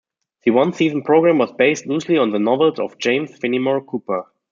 [0.45, 4.25] The one-season program was based loosely on the novels of James Fenimore Cooper.